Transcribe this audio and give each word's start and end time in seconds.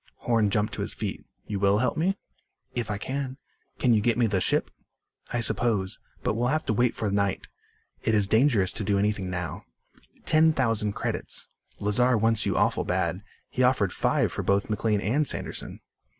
Horn 0.21 0.49
jumped 0.49 0.73
to 0.73 0.81
his 0.81 0.95
feet. 0.95 1.23
"You 1.45 1.59
will 1.59 1.77
help 1.77 1.95
me?" 1.95 2.17
"If 2.73 2.89
I 2.89 2.97
can." 2.97 3.37
"Can 3.77 3.93
you 3.93 4.01
get 4.01 4.17
me 4.17 4.25
the 4.25 4.41
ship?" 4.41 4.71
"I 5.31 5.41
suppose. 5.41 5.99
But 6.23 6.33
we'll 6.33 6.47
have 6.47 6.65
to 6.65 6.73
wait 6.73 6.95
for 6.95 7.11
night. 7.11 7.45
It 8.01 8.15
is 8.15 8.27
dangerous 8.27 8.73
to 8.73 8.83
do 8.83 8.97
anything 8.97 9.29
now. 9.29 9.63
Ten 10.25 10.53
thousand 10.53 10.93
credits. 10.93 11.49
Lazar 11.79 12.17
wants 12.17 12.47
you 12.47 12.57
awful 12.57 12.83
bad. 12.83 13.21
He 13.47 13.61
offered 13.61 13.93
five 13.93 14.31
for 14.31 14.41
both 14.41 14.71
McLean 14.71 15.01
and 15.01 15.27
Sanderson." 15.27 15.81